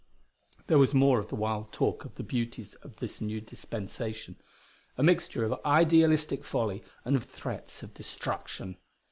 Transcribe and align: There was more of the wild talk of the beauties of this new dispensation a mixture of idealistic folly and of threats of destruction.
There 0.65 0.79
was 0.79 0.95
more 0.95 1.19
of 1.19 1.27
the 1.27 1.35
wild 1.35 1.71
talk 1.71 2.05
of 2.05 2.15
the 2.15 2.23
beauties 2.23 2.73
of 2.81 2.95
this 2.95 3.21
new 3.21 3.39
dispensation 3.39 4.35
a 4.97 5.03
mixture 5.03 5.43
of 5.45 5.63
idealistic 5.63 6.43
folly 6.43 6.83
and 7.05 7.15
of 7.15 7.25
threats 7.25 7.83
of 7.83 7.93
destruction. 7.93 8.77